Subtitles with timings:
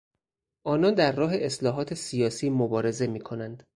[0.63, 3.63] آنان در راه اصلاحات سیاسی مبارزه میکنند.